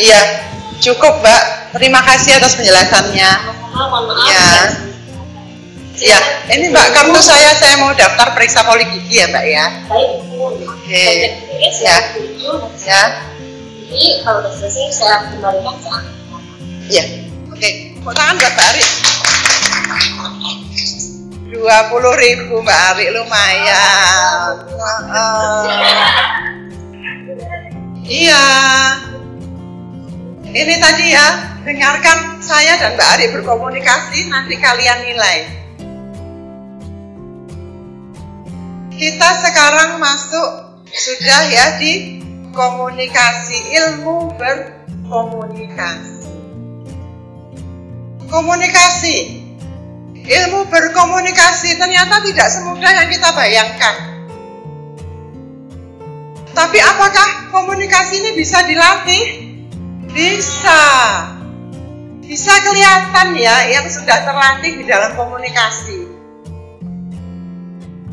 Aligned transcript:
Iya, 0.00 0.20
cukup 0.80 1.20
Mbak. 1.20 1.42
Terima 1.76 2.00
kasih 2.00 2.40
atas 2.40 2.56
penjelasannya. 2.56 3.30
mohon 3.76 4.08
maaf. 4.08 4.24
Ya. 4.32 4.48
Ya, 6.00 6.16
ini 6.56 6.72
Mbak 6.72 6.96
kartu 6.96 7.20
saya 7.20 7.52
saya 7.52 7.76
mau 7.76 7.92
daftar 7.92 8.32
periksa 8.32 8.64
poli 8.64 8.88
gigi 8.88 9.20
ya 9.20 9.28
Mbak 9.28 9.44
ya. 9.44 9.64
Oke. 9.92 11.08
Ya. 11.84 11.96
Ya, 12.80 13.02
Jadi 13.90 14.08
kalau 14.24 14.48
selesai 14.48 14.88
saya 14.96 15.28
kembalikan 15.28 15.76
saat 15.84 16.04
ya. 16.88 17.04
Oke, 17.52 18.00
tangan 18.16 18.40
Mbak 18.40 18.56
Ari. 18.56 18.84
Dua 21.52 21.92
puluh 21.92 22.16
ribu 22.16 22.64
Mbak 22.64 22.80
Ari 22.96 23.12
lumayan. 23.12 24.64
Heeh. 24.64 25.79
Ini 30.60 30.76
tadi 30.76 31.08
ya, 31.08 31.56
dengarkan 31.64 32.36
saya 32.44 32.76
dan 32.76 32.92
Mbak 32.92 33.08
Ari 33.16 33.32
berkomunikasi, 33.32 34.28
nanti 34.28 34.60
kalian 34.60 35.08
nilai. 35.08 35.48
Kita 38.92 39.30
sekarang 39.40 39.96
masuk 39.96 40.76
sudah 40.84 41.48
ya 41.48 41.80
di 41.80 42.20
komunikasi, 42.52 43.72
ilmu 43.72 44.36
berkomunikasi. 44.36 46.28
Komunikasi. 48.28 49.16
Ilmu 50.20 50.68
berkomunikasi 50.68 51.80
ternyata 51.80 52.20
tidak 52.20 52.52
semudah 52.52 52.92
yang 53.00 53.08
kita 53.08 53.32
bayangkan. 53.32 53.96
Tapi 56.52 56.78
apakah 56.84 57.48
komunikasi 57.48 58.20
ini 58.20 58.36
bisa 58.36 58.60
dilatih? 58.68 59.49
Bisa. 60.10 60.82
Bisa 62.20 62.54
kelihatan 62.62 63.34
ya 63.34 63.56
yang 63.74 63.86
sudah 63.90 64.22
terlatih 64.22 64.78
di 64.78 64.84
dalam 64.86 65.18
komunikasi. 65.18 66.06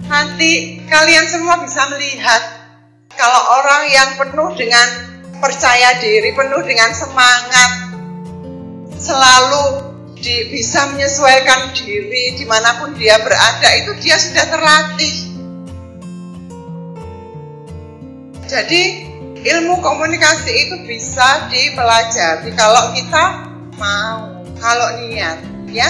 Nanti 0.07 0.81
kalian 0.87 1.25
semua 1.29 1.61
bisa 1.61 1.85
melihat 1.93 2.41
kalau 3.13 3.41
orang 3.61 3.83
yang 3.91 4.09
penuh 4.17 4.49
dengan 4.55 4.87
percaya 5.37 6.01
diri, 6.01 6.33
penuh 6.33 6.63
dengan 6.65 6.93
semangat, 6.97 7.71
selalu 8.97 9.65
di- 10.17 10.49
bisa 10.49 10.89
menyesuaikan 10.93 11.77
diri 11.77 12.33
di 12.37 12.45
mana 12.49 12.81
pun 12.81 12.97
dia 12.97 13.21
berada, 13.21 13.69
itu 13.77 13.91
dia 14.01 14.17
sudah 14.17 14.45
terlatih. 14.49 15.15
Jadi 18.47 18.81
ilmu 19.45 19.77
komunikasi 19.83 20.51
itu 20.67 20.75
bisa 20.87 21.45
dipelajari 21.51 22.49
kalau 22.57 22.93
kita 22.95 23.45
mau, 23.77 24.41
kalau 24.57 24.87
niat, 25.03 25.37
ya. 25.69 25.89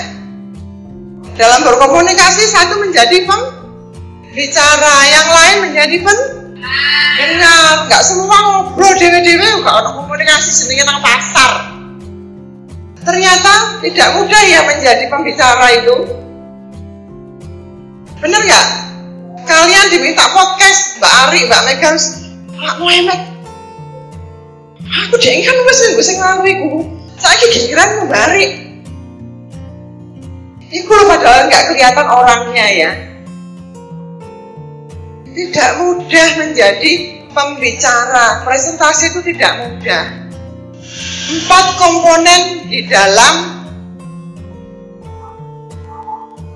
Dalam 1.37 1.61
berkomunikasi 1.63 2.43
satu 2.49 2.81
menjadi 2.81 3.23
pembicara, 3.29 4.95
yang 5.05 5.27
lain 5.29 5.57
menjadi 5.69 5.95
pendengar. 6.01 7.85
Nggak 7.87 8.03
semua 8.03 8.37
ngobrol 8.41 8.93
dewe-dewe, 8.97 9.61
nggak 9.61 9.75
ada 9.85 9.89
komunikasi 9.93 10.49
senengnya 10.49 10.89
nang 10.89 10.99
pasar. 10.99 11.77
Ternyata 13.05 13.79
tidak 13.85 14.09
mudah 14.19 14.43
ya 14.49 14.65
menjadi 14.65 15.05
pembicara 15.07 15.67
itu. 15.77 15.95
Bener 18.17 18.41
nggak? 18.41 18.67
Kalian 19.47 19.87
diminta 19.93 20.27
podcast, 20.35 20.99
Mbak 20.99 21.13
Ari, 21.29 21.39
Mbak 21.47 21.61
Megan, 21.63 21.95
Pak 22.57 22.75
Muhammad. 22.81 23.36
Aku 24.87 25.19
dia 25.19 25.35
kan 25.43 25.57
wis 25.67 25.79
wis 25.99 26.09
ngawi 26.15 26.51
ku. 26.63 26.87
Saiki 27.19 27.47
giliran 27.51 28.07
Ari. 28.07 28.45
Iku 30.67 30.91
loh 30.91 31.05
padahal 31.11 31.47
nggak 31.51 31.65
kelihatan 31.71 32.07
orangnya 32.07 32.67
ya. 32.71 32.91
Tidak 35.31 35.69
mudah 35.79 36.27
menjadi 36.39 36.91
pembicara. 37.31 38.43
Presentasi 38.47 39.15
itu 39.15 39.19
tidak 39.33 39.53
mudah. 39.63 40.05
Empat 41.27 41.65
komponen 41.75 42.71
di 42.71 42.87
dalam 42.87 43.35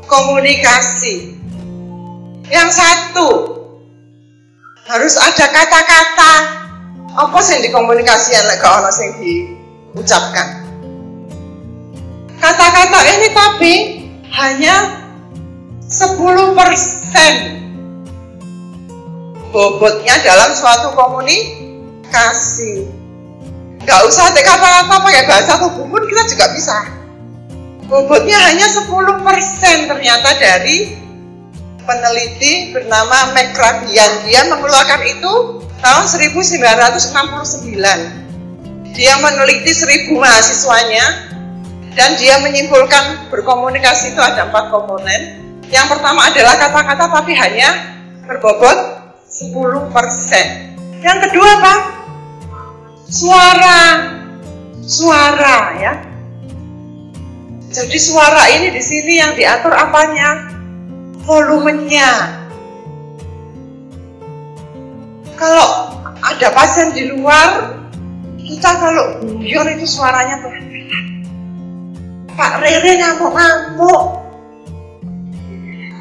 komunikasi. 0.08 1.40
Yang 2.52 2.70
satu, 2.84 3.30
harus 4.91 5.16
ada 5.16 5.46
kata-kata 5.47 6.60
apa 7.11 7.39
sih 7.44 7.59
dikomunikasikan 7.59 8.47
lek 8.47 8.63
gak 8.63 8.79
ono 8.79 8.91
sing 8.91 9.11
diucapkan. 9.19 10.47
Kata-kata 12.39 12.99
ini 13.19 13.27
tapi 13.35 13.73
hanya 14.31 14.97
10% 15.91 16.55
bobotnya 19.51 20.16
dalam 20.23 20.55
suatu 20.55 20.95
komunikasi. 20.95 22.88
Gak 23.83 24.01
usah 24.07 24.31
ada 24.31 24.41
kata-kata 24.41 24.95
pakai 25.03 25.23
bahasa 25.28 25.59
tubuh 25.59 25.85
pun 25.91 26.01
kita 26.07 26.23
juga 26.31 26.47
bisa. 26.55 26.78
Bobotnya 27.91 28.39
hanya 28.39 28.72
10% 28.72 29.91
ternyata 29.91 30.29
dari 30.39 30.95
peneliti 31.83 32.72
bernama 32.72 33.35
McCrabian. 33.35 34.23
Dia 34.23 34.47
mengeluarkan 34.47 35.01
itu 35.03 35.33
tahun 35.81 36.06
1969. 36.06 38.94
Dia 38.94 39.18
meneliti 39.18 39.74
1000 39.74 40.14
mahasiswanya 40.14 41.34
dan 41.97 42.14
dia 42.22 42.38
menyimpulkan 42.40 43.28
berkomunikasi 43.34 44.14
itu 44.16 44.22
ada 44.22 44.47
empat 44.47 44.72
komponen. 44.72 45.41
Yang 45.72 45.88
pertama 45.97 46.28
adalah 46.30 46.59
kata-kata 46.59 47.08
tapi 47.09 47.34
hanya 47.36 47.70
berbobot 48.30 48.78
10%. 49.28 51.02
Yang 51.02 51.18
kedua 51.28 51.50
apa? 51.59 51.75
Suara. 53.09 53.81
Suara 54.86 55.58
ya. 55.80 55.94
Jadi 57.72 57.96
suara 57.96 58.52
ini 58.52 58.68
di 58.75 58.84
sini 58.84 59.24
yang 59.24 59.31
diatur 59.31 59.72
apanya? 59.72 60.52
Volumenya. 61.24 62.41
Kalau 65.41 65.97
ada 66.22 66.47
pasien 66.53 66.94
di 66.94 67.09
luar, 67.09 67.74
kita 68.38 68.78
kalau 68.78 69.25
guyon 69.25 69.74
itu 69.74 69.90
suaranya 69.90 70.38
pelan-pelan. 70.38 71.06
Pak 72.38 72.62
Rere 72.62 73.02
ngamuk-ngamuk. 73.02 74.22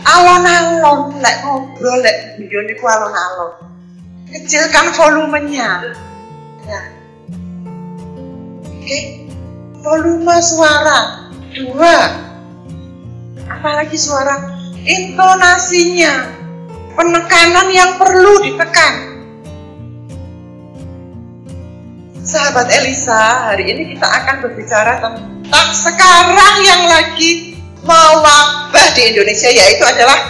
Alon-alon, 0.04 1.24
lek 1.24 1.36
ngobrol, 1.40 2.04
lek 2.04 2.36
guyon 2.36 2.68
itu 2.68 2.84
alon-alon. 2.84 3.52
Kecilkan 4.28 4.92
volumenya. 4.92 5.88
Ya. 6.68 6.82
Oke, 8.68 9.24
volume 9.80 10.36
suara 10.44 11.32
dua. 11.56 11.96
Apalagi 13.48 13.96
suara 13.96 14.52
intonasinya, 14.84 16.28
penekanan 16.92 17.72
yang 17.72 17.96
perlu 17.96 18.44
ditekan. 18.44 19.09
Sahabat 22.20 22.68
Elisa, 22.68 23.48
hari 23.48 23.72
ini 23.72 23.96
kita 23.96 24.04
akan 24.04 24.44
berbicara 24.44 25.00
tentang 25.00 25.68
sekarang 25.72 26.54
yang 26.60 26.82
lagi 26.92 27.56
mewabah 27.80 28.88
di 28.92 29.02
Indonesia 29.08 29.48
yaitu 29.48 29.80
adalah 29.88 30.20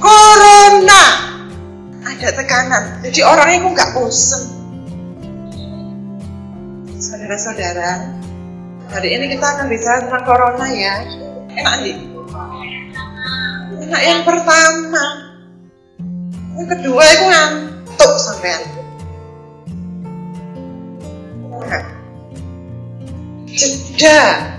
Corona. 0.00 1.04
Ada 2.00 2.32
tekanan, 2.32 3.04
jadi 3.04 3.28
orang 3.28 3.60
itu 3.60 3.66
nggak 3.76 3.92
bosen. 3.92 4.42
Saudara-saudara, 6.96 8.08
hari 8.88 9.08
ini 9.12 9.36
kita 9.36 9.44
akan 9.44 9.68
bicara 9.68 10.00
tentang 10.08 10.24
Corona 10.24 10.66
ya. 10.72 11.04
Enak 11.60 11.74
nih. 11.84 11.96
Enak 13.84 14.00
yang 14.00 14.20
pertama. 14.24 15.04
Yang 16.56 16.68
kedua 16.72 17.04
itu 17.04 17.24
ngantuk 17.28 18.12
sampean. 18.16 18.83
Jeda. 23.54 24.50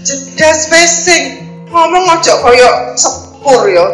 Jeda 0.00 0.48
spacing. 0.56 1.44
Ngomong 1.68 2.08
ojo 2.08 2.34
koyo 2.40 2.70
sepur 2.96 3.68
yo. 3.68 3.86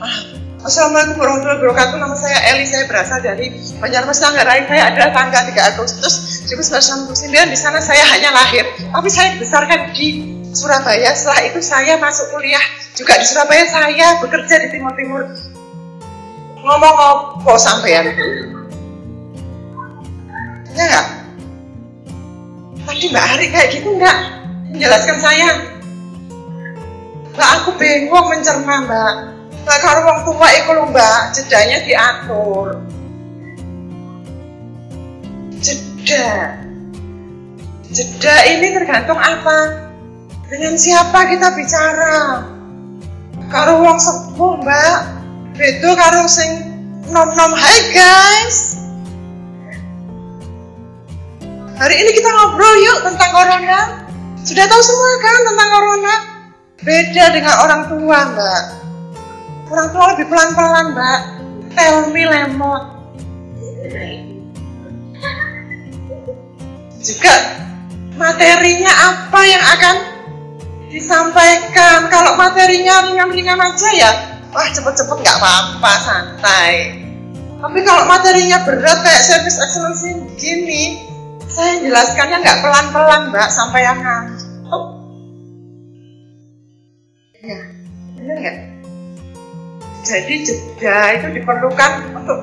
Ah, 0.00 0.16
Assalamualaikum 0.64 1.20
warahmatullahi 1.20 1.60
wabarakatuh. 1.60 1.96
Nama 2.00 2.16
saya 2.16 2.38
Eli. 2.56 2.64
Saya 2.64 2.88
berasal 2.88 3.20
dari 3.20 3.52
Banjarmasin 3.84 4.32
Manggarai. 4.32 4.64
Saya 4.64 4.82
adalah 4.88 5.10
tanggal 5.12 5.42
3 5.52 5.70
Agustus 5.76 6.14
1969. 6.48 7.52
Di 7.52 7.58
sana 7.60 7.76
saya 7.84 8.04
hanya 8.16 8.32
lahir, 8.32 8.64
tapi 8.80 9.08
saya 9.12 9.36
dibesarkan 9.36 9.92
di 9.92 10.40
Surabaya. 10.56 11.12
Setelah 11.12 11.52
itu 11.52 11.60
saya 11.60 12.00
masuk 12.00 12.32
kuliah 12.32 12.64
juga 12.96 13.20
di 13.20 13.28
Surabaya. 13.28 13.68
Saya 13.68 14.24
bekerja 14.24 14.56
di 14.56 14.68
Timur 14.72 14.96
Timur. 14.96 15.22
ngomong 16.62 16.96
apa 17.42 17.58
sampean 17.58 18.06
ya 20.82 20.88
nggak? 20.90 21.06
Tadi 22.82 23.06
mbak 23.14 23.24
Ari 23.38 23.46
kayak 23.54 23.68
gitu 23.78 23.88
nggak? 23.94 24.18
Menjelaskan 24.74 25.18
saya. 25.22 25.48
Mbak 27.32 27.50
aku 27.62 27.70
bingung 27.78 28.26
mencerna 28.26 28.76
mbak. 28.82 29.14
Mbak 29.62 29.78
kalau 29.78 30.02
wong 30.10 30.18
tua 30.26 30.48
itu 30.50 30.70
lho 30.74 30.84
mbak 30.90 31.20
jedanya 31.38 31.78
diatur. 31.86 32.68
Jeda. 35.62 36.58
Jeda 37.92 38.34
ini 38.50 38.66
tergantung 38.74 39.20
apa? 39.22 39.58
Dengan 40.50 40.74
siapa 40.74 41.30
kita 41.30 41.54
bicara? 41.54 42.42
Karo 43.46 43.78
wong 43.86 43.98
sepuh 44.02 44.58
mbak. 44.58 44.98
Beda 45.54 45.90
karo 45.94 46.26
sing 46.26 46.50
nom 47.12 47.28
nom 47.36 47.52
hai 47.52 47.80
guys 47.92 48.81
hari 51.82 51.98
ini 51.98 52.10
kita 52.14 52.30
ngobrol 52.30 52.74
yuk 52.78 52.98
tentang 53.10 53.30
corona. 53.34 54.06
Sudah 54.38 54.70
tahu 54.70 54.82
semua 54.86 55.10
kan 55.18 55.42
tentang 55.50 55.68
corona? 55.74 56.14
Beda 56.78 57.24
dengan 57.34 57.54
orang 57.58 57.82
tua 57.90 58.18
mbak. 58.30 58.62
Orang 59.66 59.88
tua 59.90 60.04
lebih 60.14 60.26
pelan 60.30 60.50
pelan 60.54 60.86
mbak. 60.94 61.20
Tell 61.74 62.06
me 62.14 62.22
lemot. 62.22 62.82
Juga 67.02 67.34
materinya 68.14 68.92
apa 69.10 69.40
yang 69.42 69.62
akan 69.74 69.96
disampaikan? 70.86 72.06
Kalau 72.14 72.38
materinya 72.38 73.10
ringan-ringan 73.10 73.58
aja 73.58 73.90
ya 73.90 74.10
wah 74.54 74.68
cepet-cepet 74.70 75.16
nggak 75.18 75.38
apa-apa 75.42 75.92
santai. 75.98 77.02
Tapi 77.58 77.78
kalau 77.82 78.06
materinya 78.06 78.62
berat 78.62 79.02
kayak 79.02 79.22
service 79.26 79.58
excellence 79.58 80.06
begini 80.30 81.11
saya 81.52 81.72
jelaskannya 81.84 82.36
nggak 82.40 82.60
pelan-pelan 82.64 83.22
mbak 83.28 83.48
sampai 83.52 83.80
yang 83.84 83.98
ngantuk. 84.00 84.84
Ya 87.44 87.60
benar 88.16 88.36
nggak? 88.40 88.56
Jadi 90.02 90.34
jeda 90.42 90.96
itu 91.20 91.28
diperlukan 91.36 91.92
untuk 92.16 92.38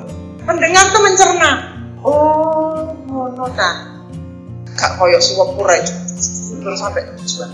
pendengar 0.46 0.86
tuh 0.94 1.02
mencerna. 1.04 1.52
Oh 2.06 2.94
ngono 3.10 3.50
ta? 3.58 4.00
Gak 4.80 4.96
koyok 4.96 5.20
suwep 5.20 5.50
pura 5.60 5.76
terus 6.60 6.80
sampai 6.80 7.04
tujuan 7.20 7.52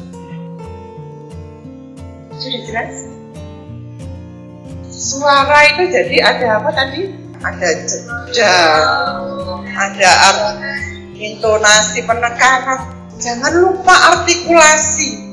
sudah 2.35 2.61
jelas? 2.69 2.93
Suara 4.85 5.59
itu 5.73 5.89
jadi 5.89 6.17
ada 6.21 6.61
apa 6.61 6.69
tadi? 6.69 7.09
Ada 7.41 7.69
jeda 7.89 8.53
ada 9.75 10.11
intonasi 11.15 12.03
penekanan. 12.03 12.91
Jangan 13.15 13.53
lupa 13.55 13.95
artikulasi. 14.15 15.23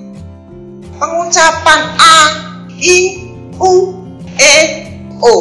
Pengucapan 0.96 1.80
a 1.98 2.18
i 2.78 2.96
u 3.58 3.72
e 4.38 4.56
o. 5.18 5.34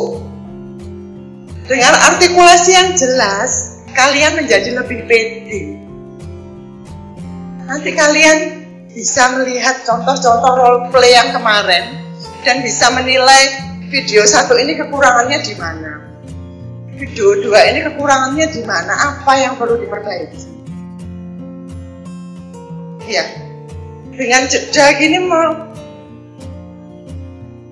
Dengan 1.70 1.94
artikulasi 1.94 2.72
yang 2.74 2.90
jelas 2.98 3.86
kalian 3.94 4.42
menjadi 4.42 4.82
lebih 4.82 5.06
pede. 5.06 5.78
Nanti 7.70 7.94
kalian 7.94 8.38
bisa 8.92 9.38
melihat 9.40 9.88
contoh-contoh 9.88 10.54
role 10.58 10.82
play 10.92 11.16
yang 11.16 11.32
kemarin 11.32 11.96
dan 12.44 12.60
bisa 12.60 12.92
menilai 12.92 13.72
video 13.88 14.28
satu 14.28 14.60
ini 14.60 14.76
kekurangannya 14.76 15.40
di 15.40 15.54
mana 15.56 16.00
video 17.01 17.33
dua 17.42 17.65
ini 17.74 17.81
kekurangannya 17.81 18.45
di 18.53 18.62
mana? 18.62 18.94
Apa 18.94 19.33
yang 19.42 19.57
perlu 19.57 19.81
diperbaiki? 19.81 20.42
Ya 23.09 23.25
dengan 24.12 24.45
jeda 24.45 24.86
gini 25.01 25.18
mau 25.25 25.65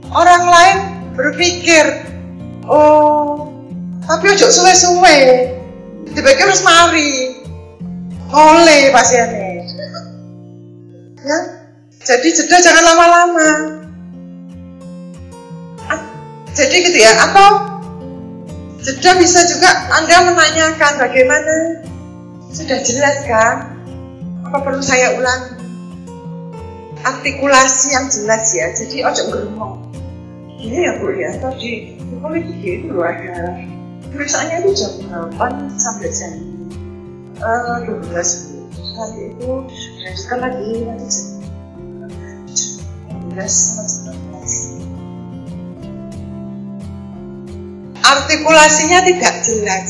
orang 0.10 0.44
lain 0.50 0.78
berpikir 1.14 2.10
oh 2.66 3.54
tapi 4.10 4.26
ojo 4.34 4.50
suwe-suwe. 4.50 5.18
Dipikir 6.10 6.50
harus 6.50 6.66
mari. 6.66 7.38
Oleh 8.34 8.90
pasiennya. 8.90 9.62
Ya. 11.22 11.40
Jadi 12.02 12.28
jeda 12.34 12.58
jangan 12.58 12.84
lama-lama. 12.90 13.50
Jadi 16.58 16.76
gitu 16.90 16.98
ya. 16.98 17.14
Atau 17.30 17.69
jeda 18.84 19.12
bisa 19.20 19.40
juga 19.48 19.70
anda 19.92 20.32
menanyakan 20.32 20.94
bagaimana? 21.00 21.56
Sudah 22.50 22.80
jelas 22.82 23.18
kan? 23.28 23.56
Apa 24.50 24.58
perlu 24.66 24.82
saya 24.82 25.20
ulang? 25.20 25.60
Artikulasi 27.06 27.96
yang 27.96 28.08
jelas 28.12 28.52
ya. 28.52 28.72
Jadi 28.74 29.06
ojo 29.06 29.22
ngomong 29.30 29.74
ini 30.60 30.88
ya 30.88 30.98
bu 31.00 31.14
ya. 31.16 31.32
Tadi 31.40 32.00
politik 32.20 32.60
itu 32.60 32.88
loh 32.92 33.06
ada. 33.06 33.56
Tulisannya 34.10 34.66
itu 34.66 34.74
jam 34.74 34.92
8 35.38 35.78
sampai 35.78 36.10
jam 36.10 36.34
uh, 37.46 37.78
12 37.86 38.10
nanti 39.00 39.22
itu 39.32 39.50
dilanjutkan 39.70 40.40
lagi 40.44 40.70
nanti 40.84 41.06
jam 41.08 41.28
12 43.32 43.48
sampai 43.48 44.09
artikulasinya 48.04 49.00
tidak 49.06 49.34
jelas. 49.44 49.88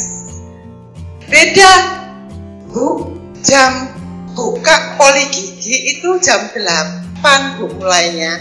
Beda. 1.30 1.74
Bu 2.70 3.18
jam 3.42 3.90
buka 4.38 4.94
poli 4.98 5.26
gigi 5.34 5.98
itu 5.98 6.22
jam 6.22 6.38
8 6.54 7.58
bu 7.58 7.66
mulainya. 7.82 8.38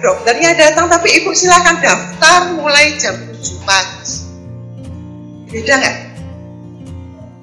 Dokternya 0.00 0.56
datang 0.56 0.92
tapi 0.92 1.20
ibu 1.20 1.32
silahkan 1.32 1.80
daftar 1.80 2.56
mulai 2.56 2.96
jam 3.00 3.16
7 3.16 3.68
pagi. 3.68 4.14
Beda 5.52 5.74
nggak? 5.80 5.96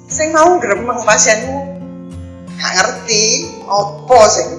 Saya 0.10 0.30
mau 0.34 0.62
gremeng 0.62 1.02
pasienmu. 1.02 1.58
Nggak 2.58 2.72
ngerti. 2.78 3.26
Opo 3.66 4.20
sih? 4.30 4.50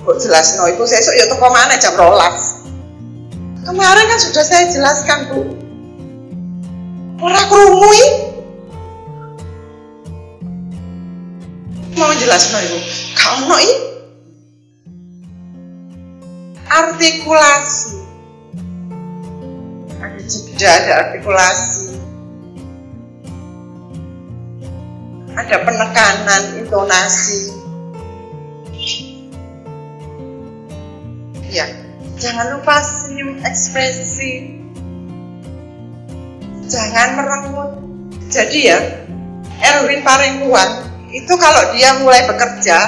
Kok 0.00 0.16
jelas 0.16 0.56
no 0.56 0.64
itu 0.64 0.84
saya 0.88 1.00
ya 1.12 1.28
toko 1.28 1.48
mana 1.52 1.76
jam 1.76 1.92
rolas. 1.96 2.64
Kemarin 3.64 4.04
kan 4.08 4.20
sudah 4.20 4.44
saya 4.44 4.64
jelaskan 4.72 5.18
bu 5.28 5.40
orang 7.20 7.46
kerumui 7.52 8.04
mau 11.96 12.12
jelaskan 12.16 12.64
ibu 12.64 12.78
kamu 13.12 13.56
ini 13.60 13.90
artikulasi. 16.70 17.98
Ada 20.00 20.20
jeda 20.22 20.68
ada 20.70 20.92
artikulasi. 21.04 21.98
Ada 25.34 25.56
penekanan 25.66 26.42
intonasi. 26.62 27.40
Ya 31.50 31.66
jangan 32.20 32.54
lupa 32.54 32.78
senyum 32.78 33.42
ekspresi 33.42 34.59
jangan 36.70 37.18
merengut 37.18 37.70
jadi 38.30 38.58
ya 38.62 38.78
Erwin 39.60 40.00
Parengkuan 40.06 40.86
itu 41.10 41.34
kalau 41.36 41.74
dia 41.74 41.98
mulai 41.98 42.22
bekerja 42.30 42.78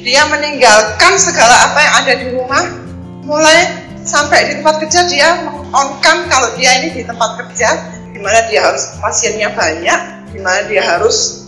dia 0.00 0.22
meninggalkan 0.32 1.12
segala 1.20 1.70
apa 1.70 1.78
yang 1.78 1.94
ada 2.00 2.12
di 2.16 2.26
rumah 2.32 2.64
mulai 3.22 3.86
sampai 4.02 4.50
di 4.50 4.52
tempat 4.62 4.80
kerja 4.82 5.00
dia 5.06 5.28
on-cam 5.70 6.24
kalau 6.32 6.48
dia 6.56 6.80
ini 6.80 6.96
di 6.96 7.02
tempat 7.04 7.36
kerja 7.44 7.68
di 8.16 8.18
mana 8.24 8.48
dia 8.48 8.64
harus 8.64 8.96
pasiennya 8.98 9.52
banyak 9.52 10.00
di 10.32 10.40
mana 10.40 10.64
dia 10.66 10.80
harus 10.82 11.46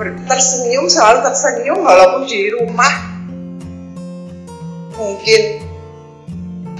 tersenyum 0.00 0.88
selalu 0.88 1.28
tersenyum 1.28 1.78
walaupun 1.84 2.24
di 2.24 2.48
rumah. 2.56 2.94
Mungkin 4.96 5.42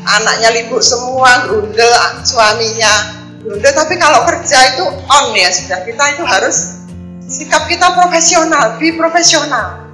anaknya 0.05 0.49
libur 0.57 0.81
semua 0.81 1.49
grundel 1.49 1.93
suaminya 2.25 3.20
grundel 3.41 3.73
tapi 3.73 3.97
kalau 3.97 4.29
kerja 4.29 4.59
itu 4.77 4.85
on 5.09 5.33
ya 5.33 5.49
sudah. 5.49 5.81
Kita 5.89 6.05
itu 6.13 6.25
harus 6.29 6.57
sikap 7.25 7.65
kita 7.67 7.97
profesional 7.97 8.77
bi 8.77 8.95
profesional. 8.95 9.89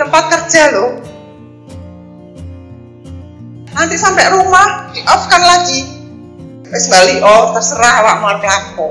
Tempat 0.00 0.24
kerja 0.32 0.62
loh. 0.72 0.90
Nanti 3.70 3.94
sampai 4.00 4.24
rumah 4.32 4.90
di 4.96 5.00
off 5.04 5.28
kan 5.28 5.44
lagi. 5.44 5.84
Wes 6.72 6.88
balik 6.88 7.20
off 7.20 7.52
terserah 7.54 7.94
awak 8.02 8.16
mau 8.24 8.32
apa. 8.32 8.88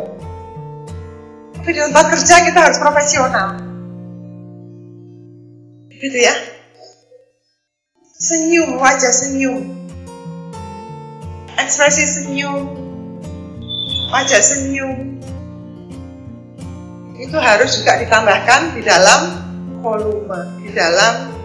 Tapi 1.60 1.70
di 1.76 1.82
tempat 1.82 2.06
kerja 2.14 2.36
kita 2.46 2.60
harus 2.62 2.78
profesional. 2.78 3.58
Gitu 5.90 6.18
ya. 6.18 6.36
Senyum 8.20 8.78
wajah 8.78 9.12
senyum. 9.12 9.66
Ekspresi 11.60 12.08
senyum 12.08 12.89
wajah 14.10 14.42
senyum. 14.42 15.22
Itu 17.20 17.38
harus 17.38 17.78
juga 17.78 18.00
ditambahkan 18.00 18.74
di 18.74 18.82
dalam 18.82 19.22
volume, 19.80 20.40
di 20.64 20.72
dalam 20.72 21.36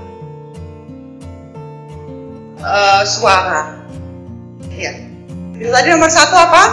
uh, 2.63 3.03
suara. 3.05 3.85
Ya. 4.75 4.95
Itu 5.55 5.71
tadi 5.71 5.87
nomor 5.95 6.11
satu 6.11 6.35
apa? 6.35 6.65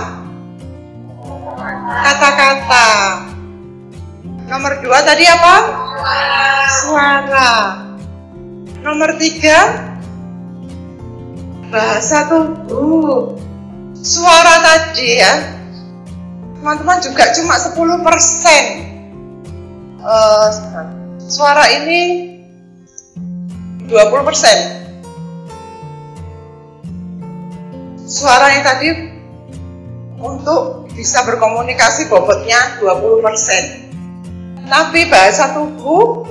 Kata-kata. 2.01 2.89
Nomor 4.49 4.83
dua 4.83 4.99
tadi 5.05 5.23
apa? 5.27 5.55
Suara. 6.81 7.51
Nomor 8.81 9.15
tiga 9.21 9.91
bahasa 11.69 12.27
tubuh. 12.27 13.37
Suara 14.01 14.65
tadi 14.65 15.21
ya, 15.21 15.60
teman-teman 16.61 17.01
juga 17.01 17.33
cuma 17.33 17.57
10 17.57 18.05
persen. 18.05 18.63
Uh, 19.97 20.49
suara 21.25 21.65
ini 21.73 22.01
20 23.89 23.97
persen. 24.21 24.57
Suara 28.05 28.53
yang 28.53 28.61
tadi 28.61 28.89
untuk 30.21 30.85
bisa 30.93 31.25
berkomunikasi 31.25 32.13
bobotnya 32.13 32.77
20 32.77 33.25
persen. 33.25 33.63
Tapi 34.69 35.09
bahasa 35.09 35.57
tubuh 35.57 36.29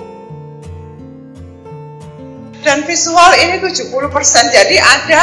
dan 2.63 2.87
visual 2.87 3.35
ini 3.35 3.59
70%. 3.59 3.99
Jadi 4.55 4.79
ada 4.79 5.23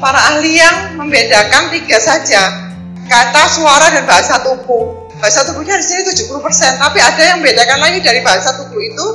para 0.00 0.20
ahli 0.32 0.56
yang 0.56 0.96
membedakan 0.96 1.68
tiga 1.68 2.00
saja. 2.00 2.71
Kata, 3.08 3.42
suara, 3.50 3.86
dan 3.90 4.04
bahasa 4.06 4.42
tubuh. 4.42 5.10
Bahasa 5.22 5.46
tubuhnya 5.46 5.78
di 5.78 5.86
sini 5.86 6.02
70%, 6.02 6.82
tapi 6.82 6.98
ada 6.98 7.22
yang 7.22 7.38
membedakan 7.38 7.78
lagi 7.78 8.02
dari 8.02 8.20
bahasa 8.26 8.58
tubuh 8.58 8.80
itu 8.82 9.06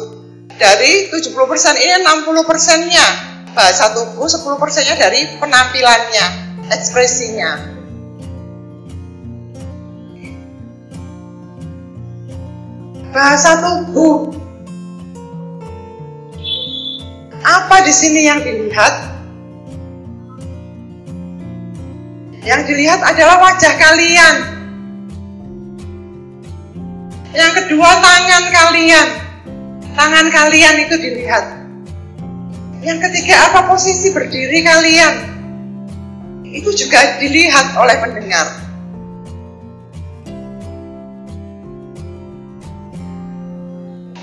dari 0.55 1.11
70% 1.11 1.35
ini 1.75 1.93
60 2.01 2.47
persennya 2.47 3.07
bahasa 3.51 3.91
tubuh, 3.91 4.23
10 4.23 4.55
persennya 4.55 4.95
dari 4.95 5.35
penampilannya, 5.35 6.25
ekspresinya. 6.71 7.75
Bahasa 13.11 13.57
tubuh 13.59 14.37
Apa 17.47 17.79
di 17.79 17.95
sini 17.95 18.27
yang 18.27 18.43
dilihat? 18.43 19.16
Yang 22.47 22.61
dilihat 22.71 23.03
adalah 23.03 23.43
wajah 23.43 23.73
kalian. 23.75 24.35
Yang 27.35 27.53
kedua 27.59 27.91
tangan 27.99 28.43
kalian. 28.55 29.07
Tangan 29.91 30.27
kalian 30.31 30.75
itu 30.87 30.95
dilihat. 30.95 31.43
Yang 32.79 32.99
ketiga 33.03 33.51
apa 33.51 33.67
posisi 33.67 34.15
berdiri 34.15 34.63
kalian? 34.63 35.13
Itu 36.47 36.71
juga 36.71 37.19
dilihat 37.19 37.75
oleh 37.75 37.99
pendengar. 37.99 38.47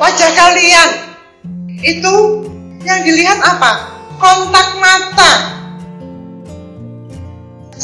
Wajah 0.00 0.30
kalian 0.32 0.90
itu 1.84 2.14
yang 2.88 3.04
dilihat 3.04 3.36
apa? 3.44 4.00
Kontak 4.16 4.80
mata. 4.80 5.53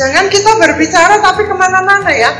Jangan 0.01 0.33
kita 0.33 0.57
berbicara 0.57 1.21
tapi 1.21 1.45
ke 1.45 1.53
mana-mana 1.53 2.09
ya. 2.09 2.33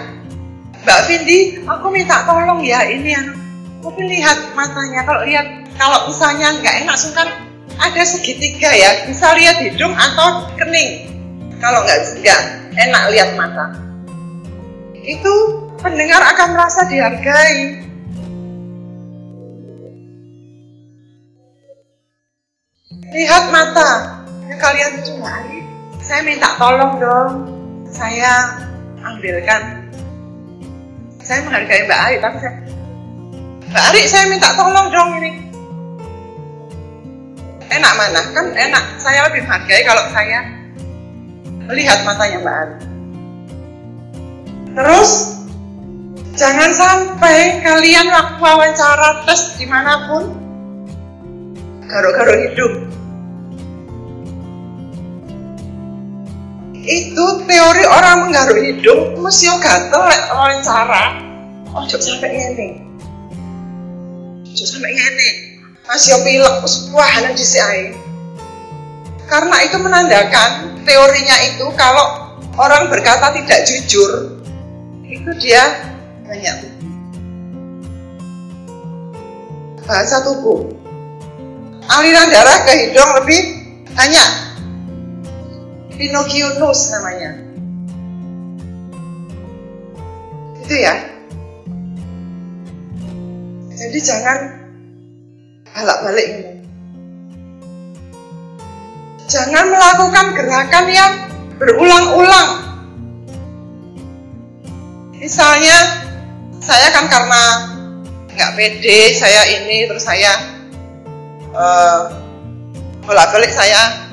Mbak 0.81 1.01
Vindi, 1.13 1.61
aku 1.69 1.93
minta 1.93 2.25
tolong 2.25 2.65
ya 2.65 2.89
ini 2.89 3.13
anu. 3.13 3.37
Tapi 3.85 4.01
lihat 4.01 4.57
matanya. 4.57 5.05
Kalau 5.05 5.21
lihat, 5.29 5.69
kalau 5.77 6.09
misalnya 6.09 6.57
nggak 6.57 6.89
enak 6.89 6.97
sungkan 6.97 7.29
ada 7.77 8.03
segitiga 8.09 8.73
ya. 8.73 9.05
Bisa 9.05 9.37
lihat 9.37 9.61
hidung 9.61 9.93
atau 9.93 10.49
kening. 10.57 11.13
Kalau 11.61 11.85
nggak 11.85 12.25
nggak 12.25 12.41
enak 12.81 13.03
lihat 13.13 13.37
mata. 13.37 13.77
Itu 14.97 15.61
pendengar 15.85 16.25
akan 16.33 16.57
merasa 16.57 16.89
dihargai. 16.89 17.85
Lihat 23.13 23.45
mata 23.53 24.25
yang 24.49 24.57
kalian 24.57 24.93
cumai. 25.05 25.70
Saya 26.01 26.21
minta 26.25 26.49
tolong 26.57 26.97
dong. 26.97 27.33
Saya 27.93 28.57
ambilkan. 29.05 29.85
Saya 31.21 31.45
menghargai 31.47 31.87
Mbak 31.87 32.01
Ari, 32.01 32.17
tapi 32.19 32.37
saya 32.41 32.55
Mbak 33.71 33.85
Ari, 33.93 34.01
saya 34.09 34.25
minta 34.33 34.49
tolong 34.57 34.89
dong 34.91 35.11
ini. 35.21 35.31
Enak 37.71 37.93
mana? 37.95 38.21
Kan 38.35 38.47
enak. 38.57 38.85
Saya 38.99 39.29
lebih 39.31 39.47
menghargai 39.47 39.83
kalau 39.87 40.05
saya 40.11 40.41
melihat 41.69 41.99
matanya 42.03 42.39
Mbak 42.43 42.57
Ari. 42.57 42.77
Terus 44.71 45.11
jangan 46.39 46.71
sampai 46.73 47.61
kalian 47.61 48.07
waktu 48.09 48.39
wawancara 48.41 49.29
tes 49.29 49.61
di 49.61 49.67
mana 49.69 50.09
pun 50.09 50.31
garuk-garuk 51.91 52.39
hidung 52.49 53.00
itu 56.91 57.25
teori 57.47 57.85
orang 57.87 58.27
menggaruk 58.27 58.59
hidung 58.59 59.15
mesti 59.23 59.47
gatel 59.63 60.03
lek 60.11 60.23
wawancara 60.35 61.31
ojo 61.71 61.97
sampai 62.03 62.31
ngene. 62.35 62.69
Ojo 64.51 64.65
sampai 64.67 64.91
ngene. 64.91 65.29
Masih 65.87 66.19
pilek 66.23 66.55
wahanan 66.95 67.35
dhisik 67.35 67.63
ae. 67.63 67.95
Karena 69.31 69.57
itu 69.63 69.79
menandakan 69.79 70.83
teorinya 70.83 71.37
itu 71.47 71.67
kalau 71.79 72.35
orang 72.59 72.91
berkata 72.91 73.31
tidak 73.39 73.63
jujur 73.67 74.43
itu 75.07 75.31
dia 75.39 75.63
banyak 76.27 76.57
bahasa 79.87 80.23
tubuh. 80.27 80.67
Aliran 81.91 82.31
darah 82.31 82.59
ke 82.67 82.73
hidung 82.87 83.11
lebih 83.19 83.41
banyak 83.95 84.50
Pinocchio 86.01 86.57
nose 86.57 86.97
namanya. 86.97 87.37
Itu 90.65 90.75
ya. 90.81 90.97
Jadi 93.77 93.99
jangan 94.01 94.39
balak-balik. 95.77 96.57
Jangan 99.29 99.65
melakukan 99.69 100.27
gerakan 100.41 100.85
yang 100.89 101.13
berulang-ulang. 101.61 102.51
Misalnya, 105.21 106.01
saya 106.65 106.89
kan 106.97 107.13
karena 107.13 107.45
nggak 108.33 108.57
pede, 108.57 109.21
saya 109.21 109.45
ini, 109.53 109.85
terus 109.85 110.09
saya 110.09 110.33
uh, 111.53 112.09
bolak-balik 113.05 113.53
saya 113.53 114.09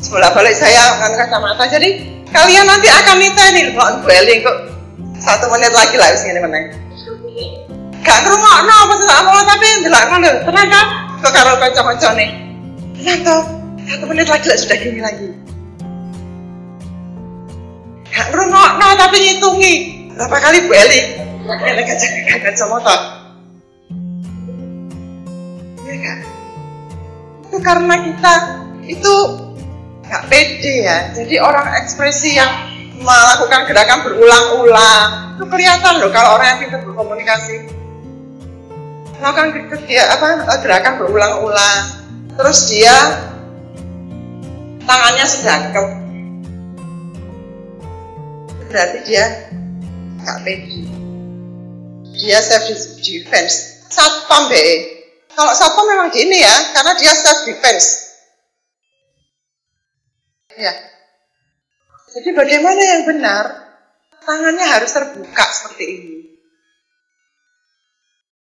sebelah 0.00 0.32
balik 0.32 0.56
saya 0.56 0.96
akan 0.96 1.10
kacamata. 1.14 1.64
Jadi 1.68 1.88
kalian 2.32 2.64
nanti 2.66 2.88
akan 2.88 3.16
nih 3.20 3.64
kok 3.76 3.90
dwelling 4.02 4.40
kok 4.40 4.56
satu 5.20 5.46
menit 5.52 5.72
lagi 5.76 5.96
lah 6.00 6.08
sini 6.16 6.40
meneng 6.40 6.64
gak 8.00 8.18
kerumah 8.24 8.64
no 8.64 8.74
apa 8.88 8.94
sih 8.96 9.06
mau 9.28 9.40
tapi 9.44 9.66
ndelok 9.84 10.04
ngono 10.08 10.30
tenang 10.48 10.68
kan 10.72 10.86
kok 11.20 11.32
karo 11.36 11.52
kanca 11.60 12.10
nih 12.16 12.32
tenang 12.96 13.20
toh 13.20 13.42
satu 13.84 14.04
menit 14.08 14.26
lagi 14.30 14.46
lah 14.48 14.56
sudah 14.56 14.78
gini 14.80 15.00
lagi. 15.04 15.28
Gak 18.08 18.26
kerumah 18.32 18.78
no 18.80 18.88
tapi 18.96 19.16
ngitungi. 19.20 19.74
Berapa 20.16 20.36
kali 20.36 20.68
balik 20.68 21.06
ini 21.50 21.82
kaca 21.82 22.06
kaca 22.44 22.64
motor 22.68 23.00
ya 25.88 25.94
kan 25.96 26.18
itu 27.48 27.58
karena 27.64 27.94
kita 28.04 28.34
itu 28.84 29.14
nggak 30.10 30.26
pede 30.26 30.74
ya. 30.82 31.14
Jadi 31.14 31.38
orang 31.38 31.70
ekspresi 31.78 32.34
yang 32.34 32.50
melakukan 32.98 33.70
gerakan 33.70 33.98
berulang-ulang 34.02 35.38
itu 35.38 35.48
kelihatan 35.48 36.02
loh 36.02 36.10
kalau 36.10 36.36
orang 36.36 36.52
yang 36.52 36.58
pintar 36.66 36.82
berkomunikasi. 36.82 37.70
Melakukan 39.22 39.78
dia 39.86 40.02
apa 40.10 40.58
gerakan 40.58 40.98
berulang-ulang. 40.98 41.82
Terus 42.34 42.58
dia 42.66 42.96
tangannya 44.82 45.26
sedangkem. 45.30 45.86
Berarti 48.66 48.98
dia 49.06 49.24
nggak 50.26 50.38
pede. 50.42 50.82
Dia 52.18 52.42
self 52.42 52.66
defense 52.98 53.86
satpam 53.86 54.50
be. 54.50 54.60
Kalau 55.30 55.54
satpam 55.54 55.86
memang 55.86 56.10
gini 56.10 56.42
ya 56.42 56.56
karena 56.74 56.98
dia 56.98 57.14
self 57.14 57.46
defense 57.46 58.09
Ya. 60.60 60.74
Jadi 62.12 62.28
bagaimana 62.36 62.80
yang 62.84 63.02
benar? 63.08 63.70
tangannya 64.24 64.66
harus 64.68 64.90
terbuka 64.92 65.44
seperti 65.48 65.84
ini 65.88 66.19